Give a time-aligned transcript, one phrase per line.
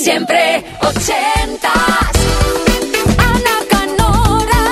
[0.00, 1.72] Siempre ochentas.
[3.18, 4.62] Ana Canora.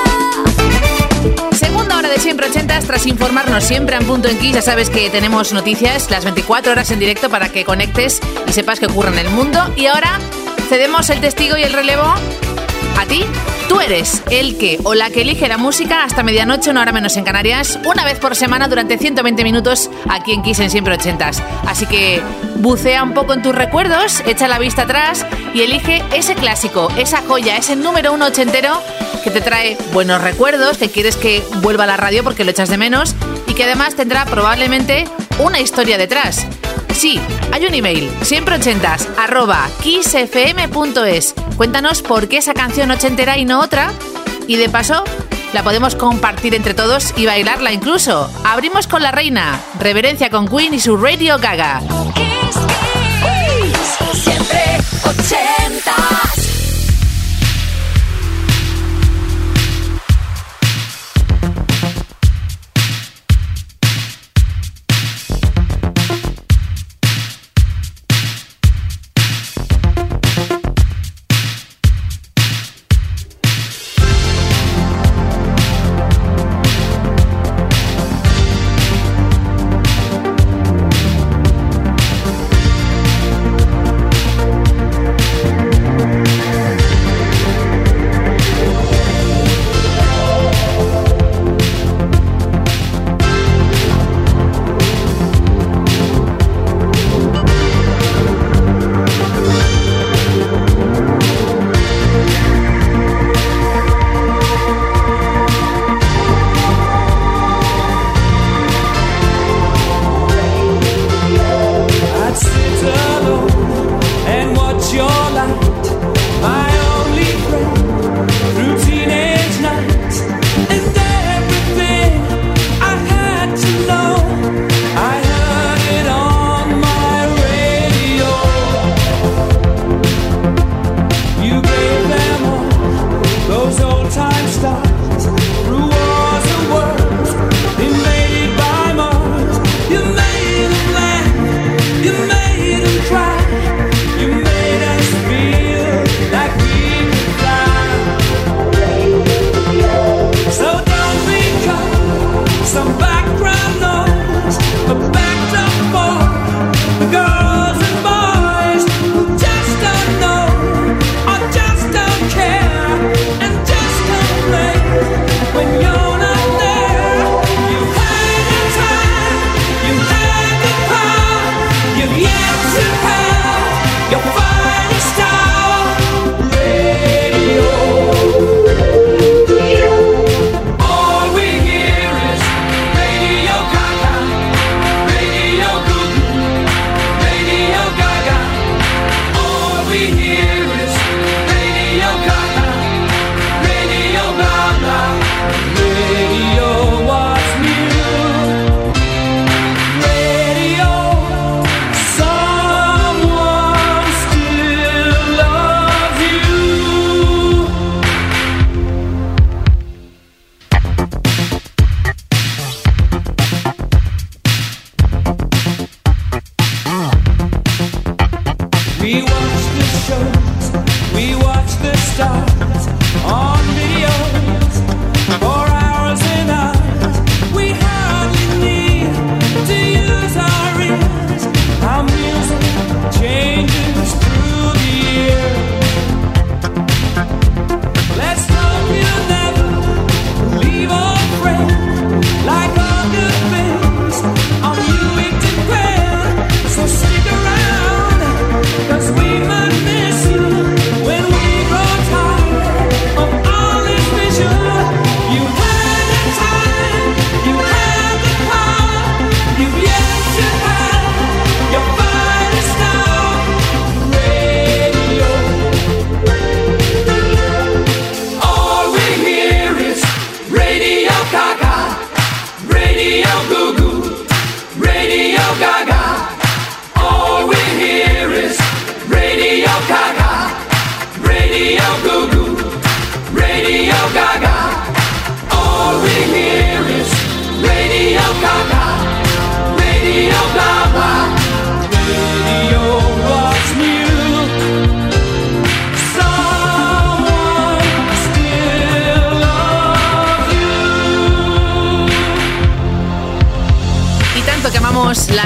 [1.52, 5.10] Segunda hora de siempre ochentas, tras informarnos siempre en punto en Kiss, ya sabes que
[5.10, 9.18] tenemos noticias las 24 horas en directo para que conectes y sepas qué ocurre en
[9.18, 9.72] el mundo.
[9.76, 10.20] Y ahora
[10.68, 13.24] cedemos el testigo y el relevo a ti.
[13.68, 17.16] Tú eres el que o la que elige la música hasta medianoche, una hora menos
[17.16, 21.42] en Canarias, una vez por semana durante 120 minutos aquí en Kiss en Siempre Ochentas.
[21.66, 22.22] Así que
[22.56, 27.22] bucea un poco en tus recuerdos, echa la vista atrás y elige ese clásico, esa
[27.22, 28.80] joya, ese número uno ochentero
[29.24, 32.68] que te trae buenos recuerdos, que quieres que vuelva a la radio porque lo echas
[32.68, 33.14] de menos
[33.48, 35.06] y que además tendrá probablemente
[35.38, 36.46] una historia detrás.
[36.96, 37.20] Sí,
[37.52, 39.68] hay un email, siempre ochentas, arroba
[41.58, 43.92] Cuéntanos por qué esa canción ochentera y no otra.
[44.46, 45.04] Y de paso,
[45.52, 48.30] la podemos compartir entre todos y bailarla incluso.
[48.44, 51.82] Abrimos con la reina, reverencia con Queen y su Radio Gaga.
[52.14, 52.56] Kiss,
[53.74, 56.05] kiss, siempre 80.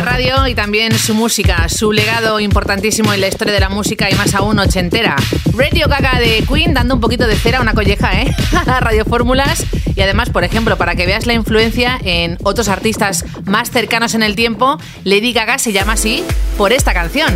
[0.01, 4.15] Radio y también su música, su legado importantísimo en la historia de la música y
[4.15, 5.17] más aún ochentera.
[5.55, 8.35] Radio Gaga de Queen dando un poquito de cera una colleja, ¿eh?
[8.67, 9.65] A Radio Fórmulas.
[9.95, 14.23] Y además, por ejemplo, para que veas la influencia en otros artistas más cercanos en
[14.23, 16.25] el tiempo, Lady Gaga se llama así
[16.57, 17.35] por esta canción.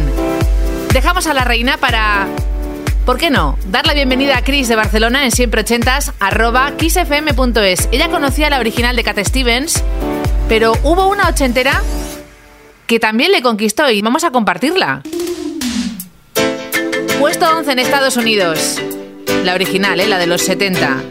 [0.93, 2.29] Dejamos a la reina para
[3.05, 3.59] ¿Por qué no?
[3.67, 7.89] Dar la bienvenida a Chris de Barcelona en siempre ochentas arroba kissfm.es.
[7.93, 9.83] Ella conocía la original de Cat Stevens,
[10.49, 11.83] pero hubo una ochentera
[12.87, 15.03] que también le conquistó y vamos a compartirla.
[17.19, 18.81] Puesto 11 en Estados Unidos.
[19.45, 20.07] La original, ¿eh?
[20.07, 21.03] la de los 70.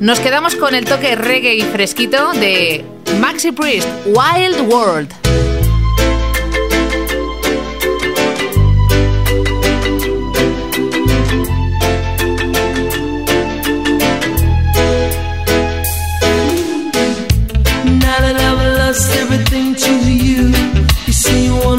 [0.00, 2.84] Nos quedamos con el toque reggae y fresquito de
[3.20, 5.47] Maxi Priest, Wild World.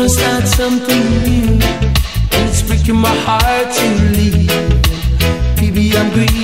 [0.10, 1.60] You start something new,
[2.34, 4.48] and it's breaking my heart to leave.
[5.56, 6.39] Baby, I'm grieving,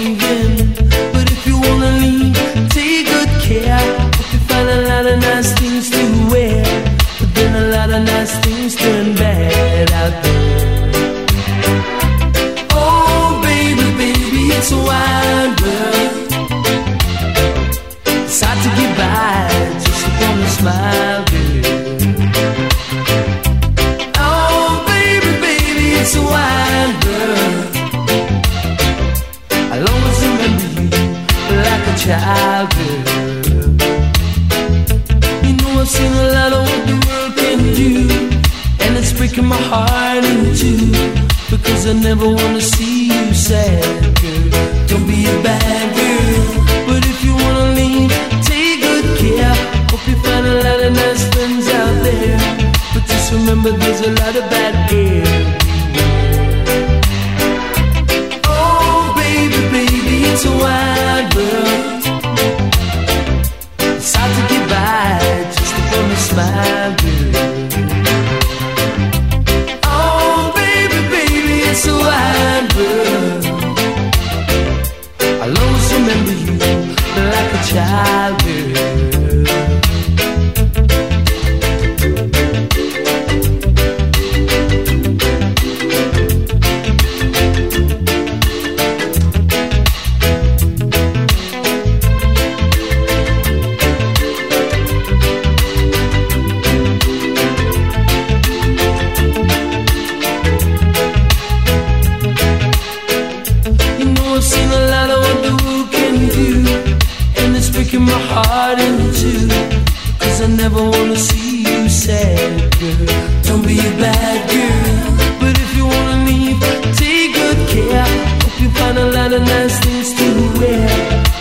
[119.06, 120.26] a lot of nice things to
[120.60, 120.88] wear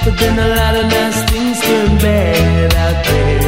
[0.04, 3.40] But then a lot of nice things turn bad out there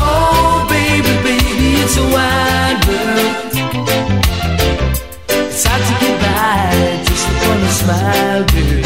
[0.00, 3.34] Oh, baby, baby, it's a wide world
[5.50, 8.84] it's hard to get by just upon a smile, girl.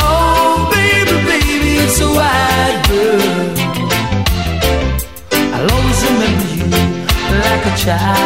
[0.00, 3.56] Oh, baby, baby, it's a wide world.
[5.54, 6.66] I'll always remember you
[7.44, 8.23] like a child,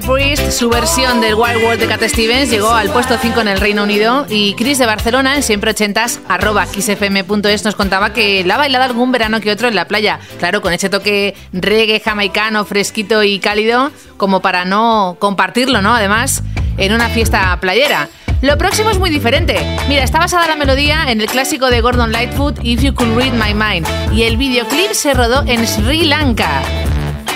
[0.00, 3.60] Priest, su versión del Wild World de Cat Stevens llegó al puesto 5 en el
[3.60, 8.54] Reino Unido y Chris de Barcelona en siempre ochentas arroba xfm.es nos contaba que la
[8.54, 12.64] ha bailado algún verano que otro en la playa, claro, con ese toque reggae jamaicano,
[12.64, 15.94] fresquito y cálido, como para no compartirlo, ¿no?
[15.94, 16.42] Además,
[16.76, 18.08] en una fiesta playera.
[18.42, 19.56] Lo próximo es muy diferente.
[19.88, 23.32] Mira, está basada la melodía en el clásico de Gordon Lightfoot, If You Could Read
[23.32, 26.62] My Mind, y el videoclip se rodó en Sri Lanka.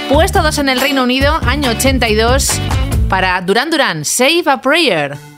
[0.09, 2.51] Puesto 2 en el Reino Unido, año 82,
[3.11, 5.38] para Duran Duran, Save a Prayer.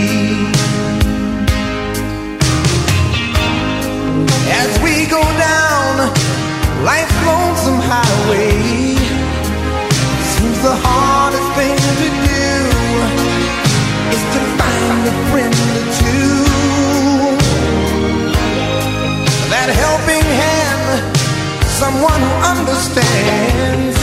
[21.81, 23.97] Someone who understands.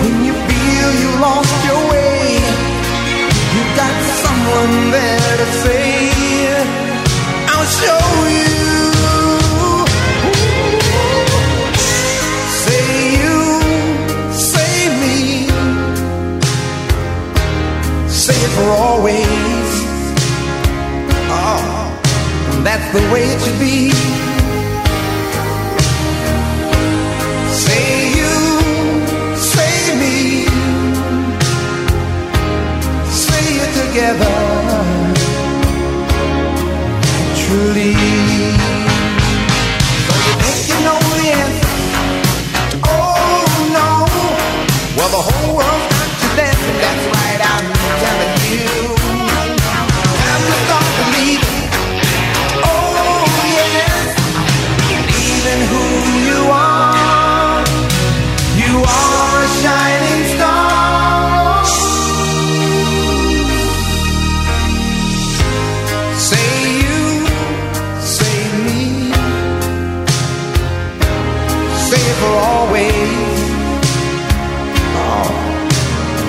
[0.00, 2.40] When you feel you lost your way,
[3.54, 5.88] you got someone there to say,
[7.52, 8.04] I'll show
[8.36, 8.48] you.
[18.24, 19.70] Say it for always.
[21.30, 21.60] Oh,
[22.62, 24.37] that's the way it should be.
[33.98, 34.30] Together
[37.18, 37.94] naturally.
[40.06, 41.74] So you think you know the answer?
[42.86, 43.90] Oh no.
[44.96, 46.78] Well, the whole world's got you dancing.
[46.84, 47.66] That's right, I'm
[48.02, 48.70] telling you.
[50.22, 51.62] Time to start believing.
[52.70, 53.26] Oh
[53.58, 54.06] yes.
[55.10, 55.82] Believe in who
[56.28, 57.66] you are.
[58.62, 59.17] You are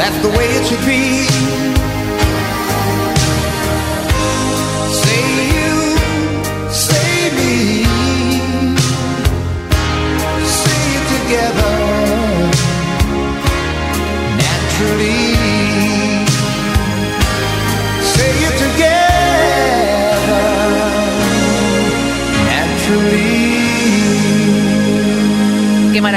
[0.10, 1.79] that's the way it should be.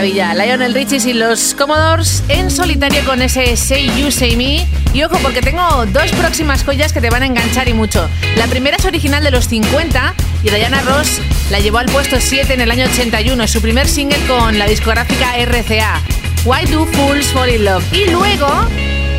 [0.02, 0.34] Maravilla.
[0.34, 4.66] Lionel Richie y los Commodores en solitario con ese Say You, Say Me.
[4.92, 8.08] Y ojo, porque tengo dos próximas joyas que te van a enganchar y mucho.
[8.36, 12.52] La primera es original de los 50 y Diana Ross la llevó al puesto 7
[12.52, 16.00] en el año 81, su primer single con la discográfica RCA.
[16.44, 17.84] Why Do Fools Fall in Love?
[17.92, 18.48] Y luego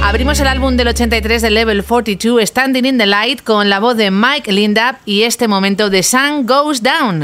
[0.01, 3.95] abrimos el álbum del 83 de Level 42, Standing in the Light, con la voz
[3.95, 7.23] de Mike Lindup y este momento de Sun Goes Down.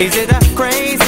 [0.00, 1.07] Is it that crazy?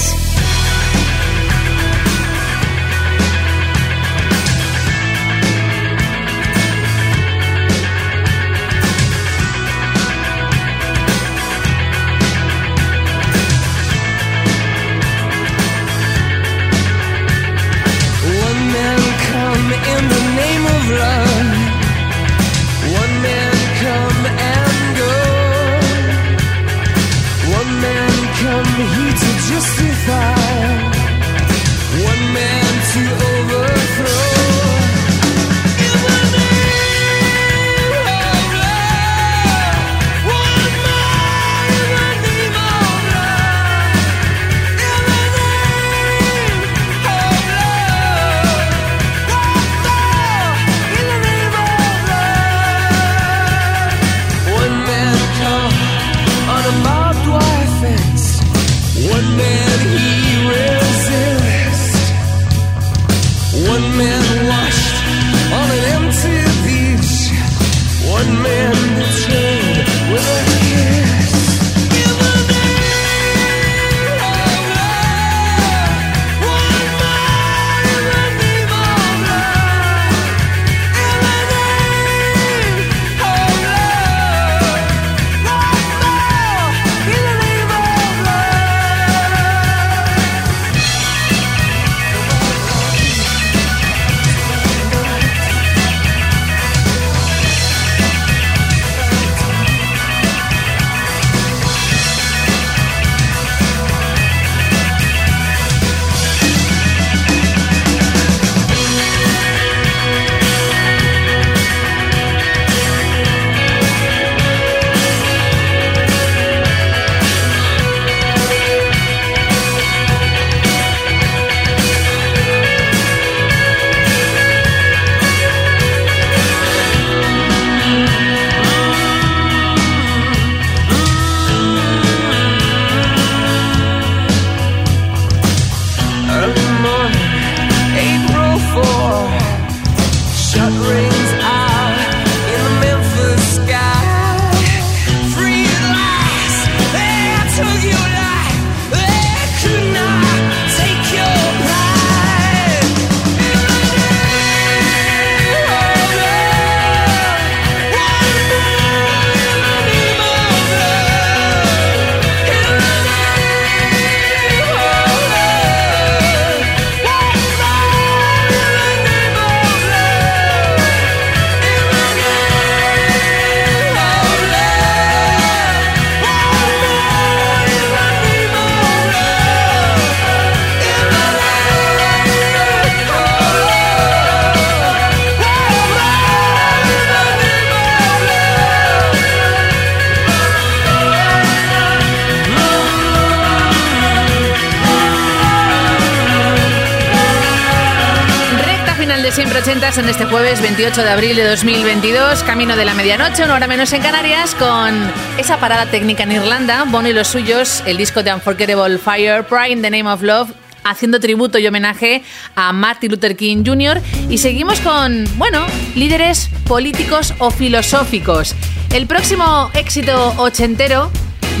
[199.71, 203.67] Ochentas en este jueves 28 de abril de 2022, camino de la medianoche, una hora
[203.67, 208.21] menos en Canarias, con esa parada técnica en Irlanda, Bono y los suyos, el disco
[208.21, 210.51] de Unforgettable Fire, Pride in the Name of Love,
[210.83, 212.21] haciendo tributo y homenaje
[212.53, 214.01] a Martin Luther King Jr.
[214.29, 218.55] Y seguimos con, bueno, líderes políticos o filosóficos.
[218.93, 221.09] El próximo éxito ochentero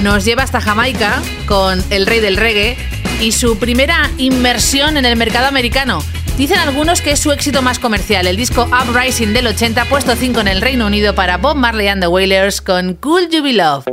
[0.03, 2.75] nos lleva hasta Jamaica con el rey del reggae
[3.21, 6.03] y su primera inmersión en el mercado americano.
[6.37, 10.39] Dicen algunos que es su éxito más comercial, el disco Uprising del 80, puesto 5
[10.41, 13.85] en el Reino Unido para Bob Marley and the Wailers con Cool You Be Love.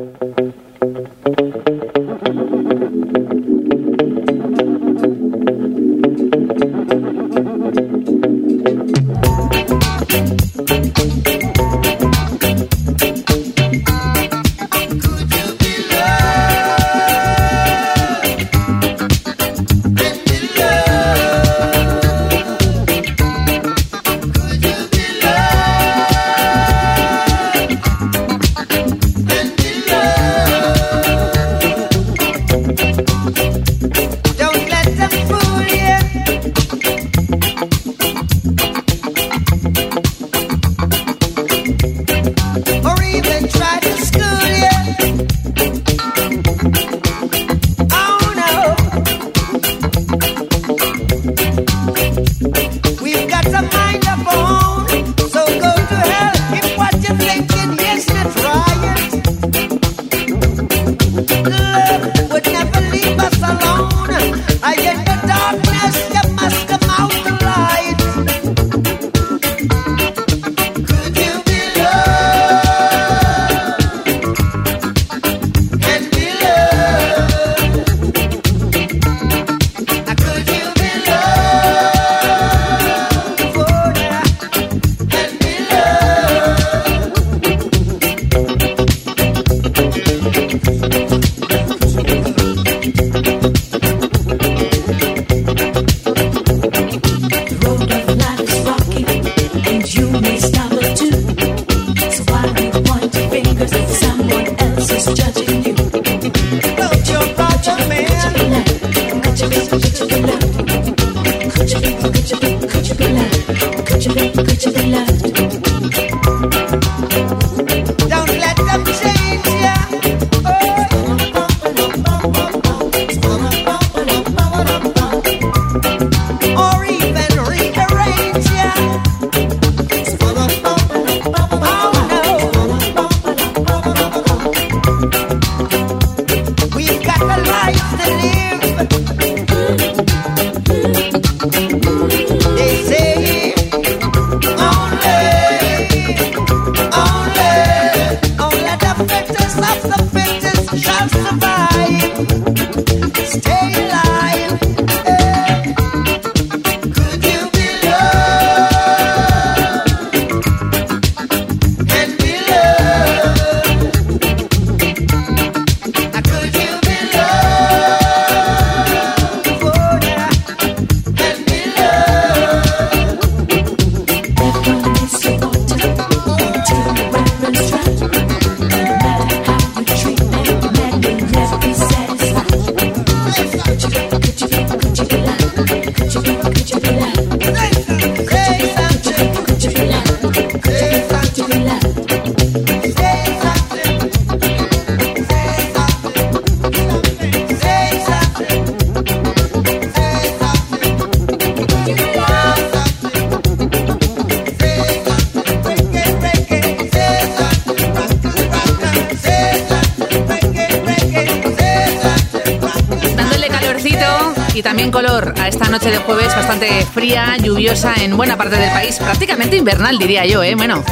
[217.58, 220.54] Lluviosa en buena parte del país, prácticamente invernal diría yo, ¿eh?
[220.54, 220.84] Bueno,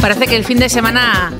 [0.00, 1.32] parece que el fin de semana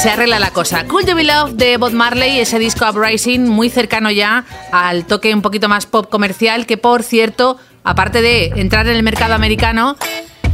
[0.00, 0.84] se arregla la cosa.
[0.84, 5.34] Cool to Be Love de Bob Marley, ese disco Uprising, muy cercano ya al toque
[5.34, 9.96] un poquito más pop comercial, que por cierto, aparte de entrar en el mercado americano,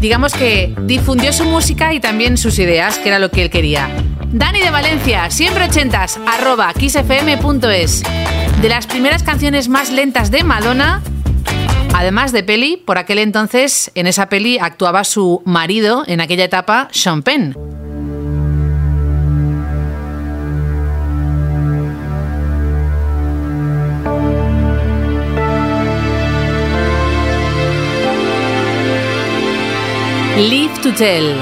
[0.01, 3.91] digamos que difundió su música y también sus ideas, que era lo que él quería.
[4.29, 8.03] Dani de Valencia, siempre ochentas, arroba kissfm.es.
[8.63, 11.03] De las primeras canciones más lentas de Madonna,
[11.95, 16.89] además de peli, por aquel entonces en esa peli actuaba su marido en aquella etapa,
[16.93, 17.55] Sean Penn.
[30.39, 31.35] Live to Tell.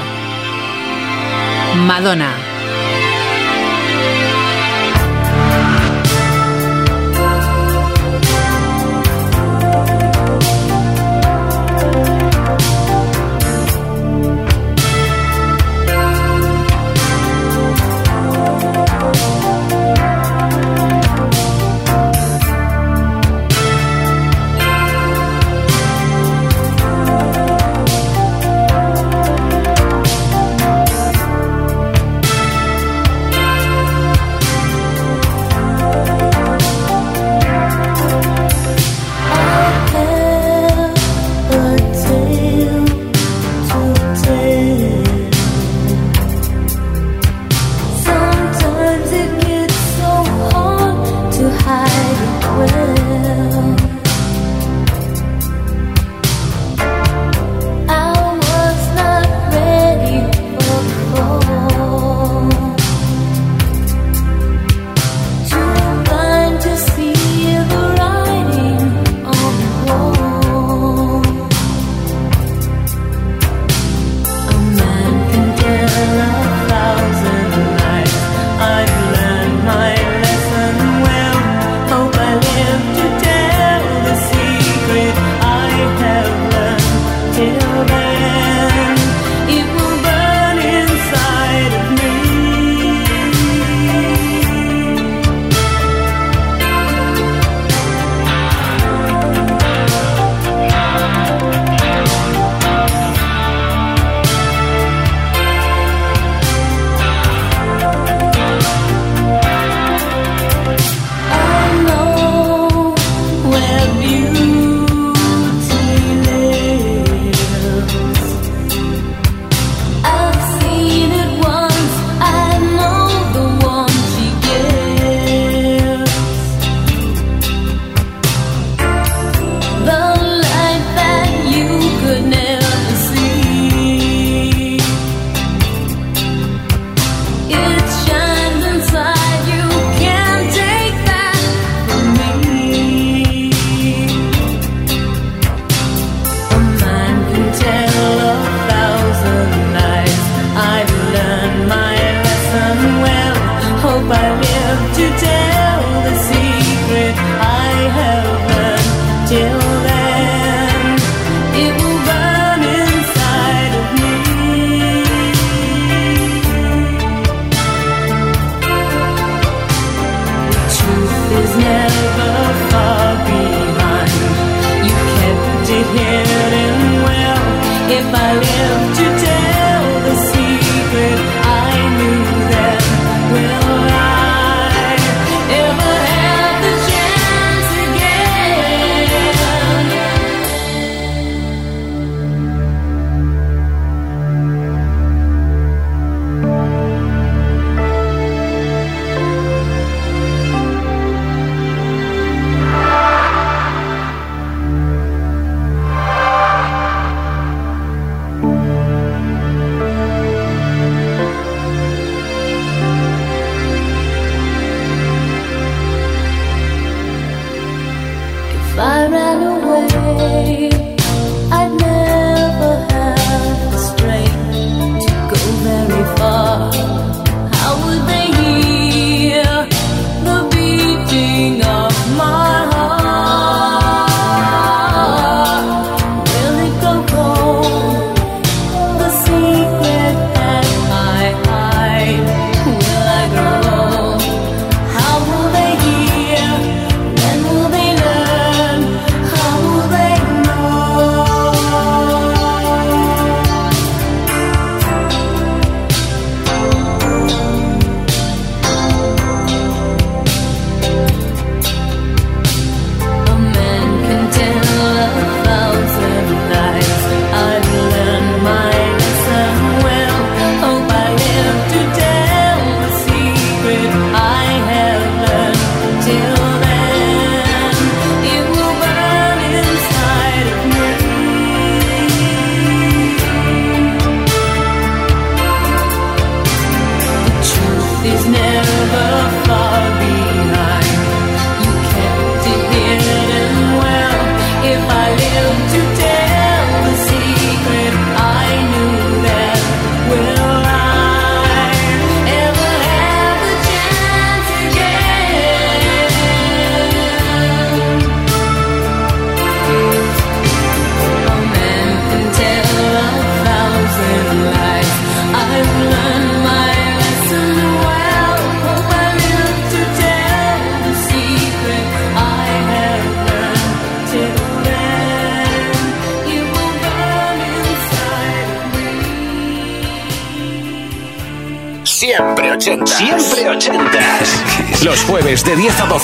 [1.85, 2.56] Madonna.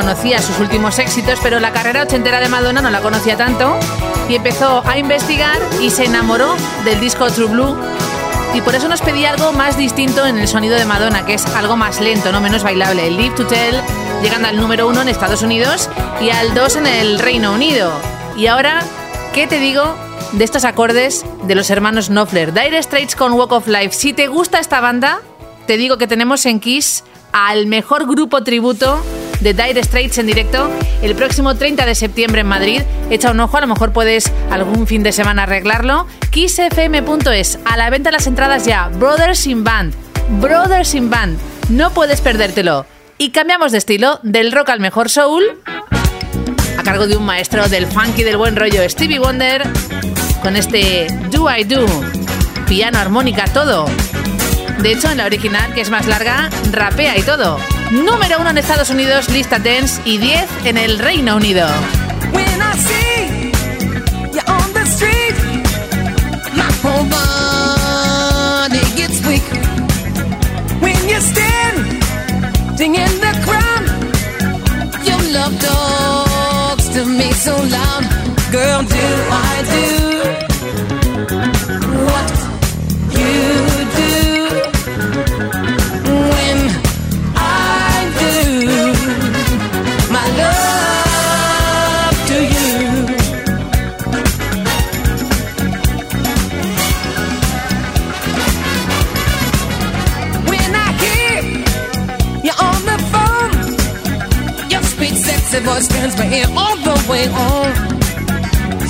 [0.00, 3.78] Conocía sus últimos éxitos, pero la carrera ochentera de Madonna no la conocía tanto.
[4.30, 7.76] Y empezó a investigar y se enamoró del disco True Blue.
[8.54, 11.44] Y por eso nos pedía algo más distinto en el sonido de Madonna, que es
[11.54, 13.06] algo más lento, no menos bailable.
[13.06, 13.76] El Live to Tell,
[14.22, 15.90] llegando al número uno en Estados Unidos
[16.22, 17.92] y al 2 en el Reino Unido.
[18.38, 18.80] Y ahora,
[19.34, 19.94] ¿qué te digo
[20.32, 22.54] de estos acordes de los hermanos Knopfler?
[22.54, 23.92] Dire Straits con Walk of Life.
[23.92, 25.20] Si te gusta esta banda,
[25.66, 29.02] te digo que tenemos en Kiss al mejor grupo tributo
[29.40, 30.70] de Dire Straits en directo
[31.02, 32.82] el próximo 30 de septiembre en Madrid.
[33.10, 36.06] Echa un ojo, a lo mejor puedes algún fin de semana arreglarlo.
[36.30, 38.88] KissFM.es, a la venta las entradas ya.
[38.88, 39.94] Brothers in Band,
[40.40, 41.38] Brothers in Band,
[41.70, 42.86] no puedes perdértelo.
[43.18, 45.44] Y cambiamos de estilo, del rock al mejor soul,
[46.78, 49.62] a cargo de un maestro del funky del buen rollo, Stevie Wonder,
[50.42, 51.86] con este Do I Do,
[52.66, 53.86] piano, armónica, todo.
[54.78, 57.58] De hecho, en la original, que es más larga, rapea y todo.
[57.90, 61.66] Número uno en Estados Unidos, lista dance, y 10 en el Reino Unido.
[62.32, 63.10] When I see
[105.70, 107.70] voice turns my ear all the way on.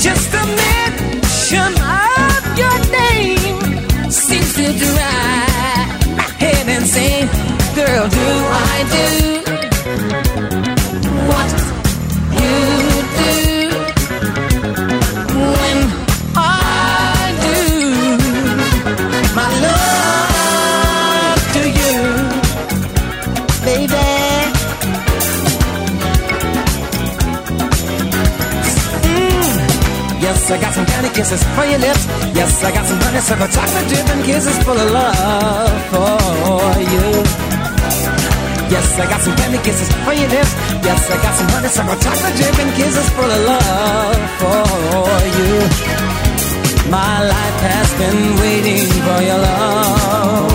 [0.07, 7.29] Just a mention of your name seems to drive my head insane.
[7.75, 8.27] Girl, do
[8.67, 9.50] I do
[31.57, 32.05] for your lips.
[32.35, 37.07] Yes, I got some honeysuckle chocolate dip and kisses full of love for you.
[38.71, 40.53] Yes, I got some candy kisses for your lips.
[40.87, 45.53] Yes, I got some honeysuckle chocolate dip and kisses full of love for you.
[46.91, 50.51] My life has been waiting for your love.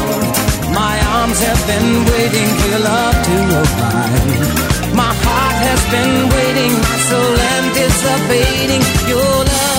[0.76, 4.66] My arms have been waiting for your love to arrive.
[4.96, 9.75] My heart has been waiting, my soul anticipating your love,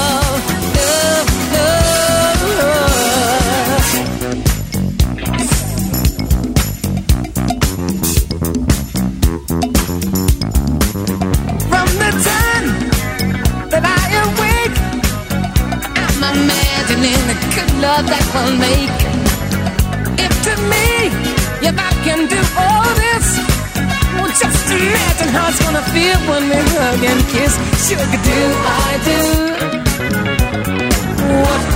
[18.37, 18.99] we'll make.
[20.25, 20.89] If to me,
[21.69, 23.27] if I can do all this,
[24.15, 27.53] well, just imagine how it's gonna feel when we hug and kiss.
[27.87, 28.41] Sugar, do
[28.85, 29.21] I do
[31.41, 31.76] what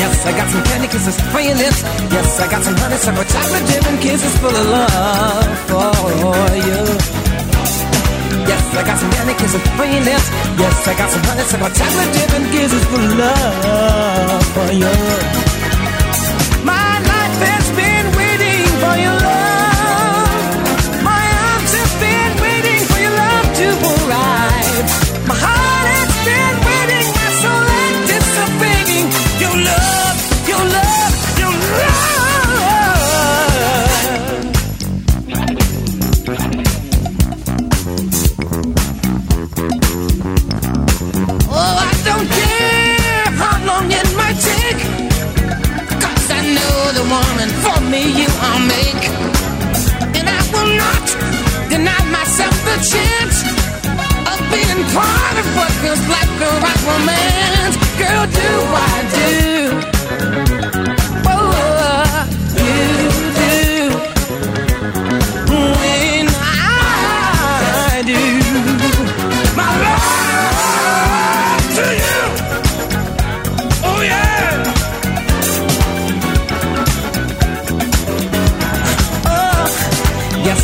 [0.00, 1.82] Yes, I got some candy kisses for your lips.
[2.08, 6.80] Yes, I got some honeysuckle chocolate dip and kisses full of love for you.
[8.48, 10.26] Yes, I got some candy kisses for your lips.
[10.56, 14.94] Yes, I got some honeysuckle chocolate dip and kisses full of love for you.
[16.64, 19.19] My life has been waiting for your
[52.82, 53.44] chance
[54.24, 57.76] of being part of what feels like the right romance.
[58.00, 59.99] Girl, do I do?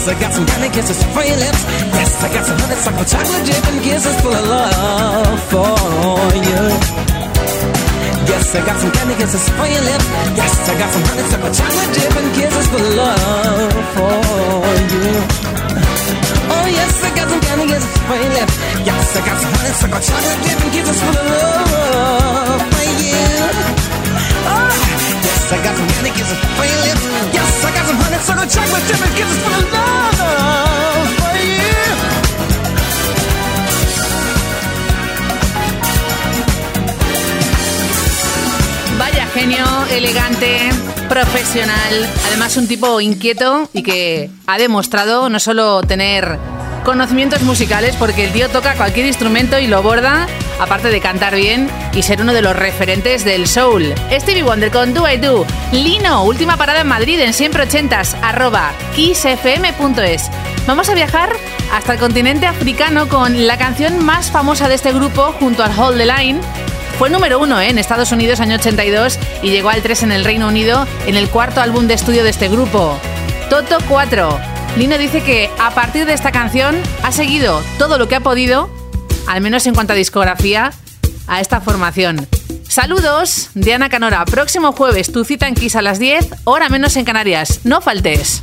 [0.09, 1.65] I got some candy kisses for your lips.
[1.99, 5.75] Yes, I got some honeysuckle chocolate dip kisses full of love for
[6.47, 6.63] you.
[8.31, 10.07] Yes, I got some candy kisses for your lips.
[10.39, 14.15] Yes, I got some honeysuckle chocolate dip kisses full of love for
[14.95, 15.56] you.
[41.17, 46.39] Profesional, además un tipo inquieto y que ha demostrado no solo tener
[46.85, 50.27] conocimientos musicales, porque el tío toca cualquier instrumento y lo borda,
[50.61, 53.95] aparte de cantar bien y ser uno de los referentes del soul.
[54.13, 55.47] Stevie Wonder con Do I Do.
[55.73, 60.31] Lino, última parada en Madrid en siempre ochentas, arroba kissfm.es.
[60.67, 61.31] Vamos a viajar
[61.73, 65.97] hasta el continente africano con la canción más famosa de este grupo junto al Hold
[65.97, 66.41] the Line.
[66.99, 67.69] Fue número uno ¿eh?
[67.69, 71.29] en Estados Unidos año 82 y llegó al 3 en el Reino Unido en el
[71.29, 72.99] cuarto álbum de estudio de este grupo.
[73.51, 74.41] Toto 4.
[74.79, 78.71] Lino dice que a partir de esta canción ha seguido todo lo que ha podido,
[79.27, 80.73] al menos en cuanto a discografía,
[81.27, 82.27] a esta formación.
[82.67, 84.25] Saludos de Ana Canora.
[84.25, 87.61] Próximo jueves tu cita en Kiss a las 10, hora menos en Canarias.
[87.65, 88.43] No faltes.